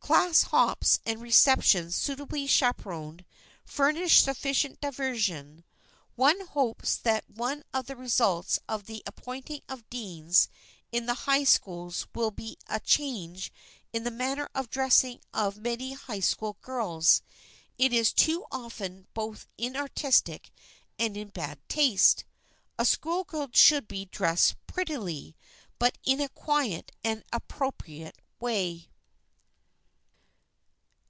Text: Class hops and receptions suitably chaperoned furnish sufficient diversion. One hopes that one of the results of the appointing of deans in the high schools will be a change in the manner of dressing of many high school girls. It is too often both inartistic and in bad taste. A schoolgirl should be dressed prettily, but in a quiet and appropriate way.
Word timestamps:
Class 0.00 0.44
hops 0.44 1.00
and 1.04 1.20
receptions 1.20 1.94
suitably 1.94 2.46
chaperoned 2.46 3.26
furnish 3.66 4.22
sufficient 4.22 4.80
diversion. 4.80 5.64
One 6.16 6.46
hopes 6.46 6.96
that 6.96 7.28
one 7.28 7.62
of 7.74 7.88
the 7.88 7.94
results 7.96 8.58
of 8.66 8.86
the 8.86 9.02
appointing 9.06 9.60
of 9.68 9.86
deans 9.90 10.48
in 10.92 11.04
the 11.04 11.12
high 11.12 11.44
schools 11.44 12.06
will 12.14 12.30
be 12.30 12.56
a 12.68 12.80
change 12.80 13.52
in 13.92 14.04
the 14.04 14.10
manner 14.10 14.48
of 14.54 14.70
dressing 14.70 15.20
of 15.34 15.58
many 15.58 15.92
high 15.92 16.20
school 16.20 16.56
girls. 16.62 17.20
It 17.76 17.92
is 17.92 18.10
too 18.14 18.46
often 18.50 19.08
both 19.12 19.46
inartistic 19.58 20.52
and 20.98 21.18
in 21.18 21.28
bad 21.28 21.60
taste. 21.68 22.24
A 22.78 22.86
schoolgirl 22.86 23.50
should 23.52 23.86
be 23.86 24.06
dressed 24.06 24.54
prettily, 24.66 25.36
but 25.78 25.98
in 26.02 26.18
a 26.22 26.30
quiet 26.30 26.92
and 27.04 27.24
appropriate 27.30 28.22
way. 28.40 28.88